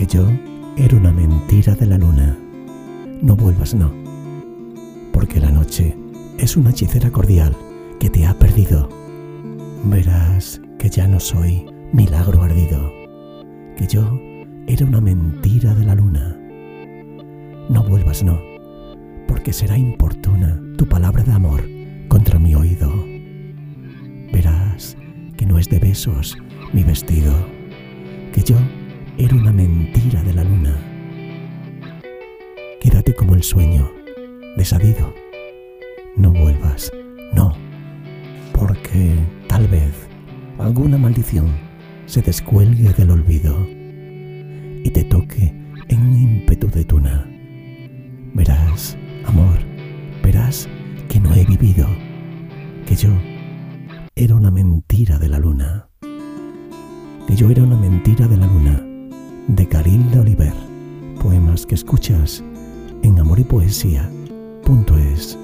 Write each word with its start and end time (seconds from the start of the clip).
que 0.00 0.06
yo 0.06 0.26
era 0.78 0.96
una 0.96 1.12
mentira 1.12 1.74
de 1.74 1.84
la 1.84 1.98
luna. 1.98 2.34
No 3.20 3.36
vuelvas, 3.36 3.74
no, 3.74 3.92
porque 5.12 5.40
la 5.40 5.50
noche 5.50 5.94
es 6.38 6.56
una 6.56 6.70
hechicera 6.70 7.10
cordial 7.10 7.54
que 7.98 8.08
te 8.08 8.24
ha 8.24 8.32
perdido. 8.32 8.88
Verás 9.84 10.58
que 10.78 10.88
ya 10.88 11.06
no 11.06 11.20
soy 11.20 11.66
milagro 11.92 12.40
ardido, 12.40 12.90
que 13.76 13.86
yo 13.86 14.18
era 14.66 14.86
una 14.86 15.02
mentira 15.02 15.74
de 15.74 15.84
la 15.84 15.94
luna. 15.94 16.34
No 17.68 17.82
vuelvas, 17.82 18.24
no, 18.24 18.40
porque 19.28 19.52
será 19.52 19.76
importuna 19.76 20.58
tu 20.78 20.86
palabra 20.86 21.24
de 21.24 21.32
amor 21.32 21.62
contra 22.08 22.38
mi 22.38 22.54
oído. 22.54 22.90
Verás 24.32 24.96
que 25.36 25.44
no 25.44 25.58
es 25.58 25.68
de 25.68 25.78
besos 25.78 26.38
mi 26.72 26.84
vestido, 26.84 27.34
que 28.32 28.42
yo 28.42 28.56
era 29.18 29.36
una 29.36 29.52
mentira 29.52 30.22
de 30.22 30.34
la 30.34 30.44
luna. 30.44 30.76
Quédate 32.80 33.14
como 33.14 33.34
el 33.34 33.42
sueño, 33.42 33.90
desadido. 34.56 35.12
No 36.16 36.32
vuelvas, 36.32 36.92
no, 37.34 37.54
porque 38.52 39.14
tal 39.46 39.68
vez 39.68 40.08
alguna 40.58 40.98
maldición 40.98 41.48
se 42.06 42.22
descuelgue 42.22 42.92
del 42.92 43.10
olvido 43.10 43.66
y 43.68 44.90
te 44.92 45.04
toque 45.04 45.54
en 45.88 46.00
un 46.00 46.16
ímpetu 46.16 46.68
de 46.68 46.84
tuna. 46.84 47.26
Verás, 48.34 48.96
amor, 49.24 49.58
verás 50.22 50.68
que 51.08 51.20
no 51.20 51.34
he 51.34 51.44
vivido, 51.44 51.86
que 52.86 52.96
yo 52.96 53.10
era 54.14 54.34
una 54.34 54.50
mentira 54.50 55.18
de 55.18 55.28
la 55.28 55.38
luna, 55.38 55.88
que 57.26 57.36
yo 57.36 57.50
era 57.50 57.62
una 57.62 57.76
mentira 57.76 58.26
de 58.28 58.36
la 58.36 58.46
luna, 58.46 58.59
Que 61.66 61.74
escuchas 61.74 62.42
en 63.02 63.18
amor 63.18 63.38
y 63.38 63.44
poesía.es. 63.44 65.39